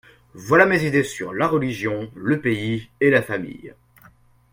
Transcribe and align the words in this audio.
Voilà 0.33 0.65
mes 0.65 0.85
idées 0.87 1.03
sur 1.03 1.31
la 1.31 1.47
religion, 1.47 2.11
le 2.15 2.41
pays 2.41 2.89
et 3.01 3.11
la 3.11 3.21
famille. 3.21 3.75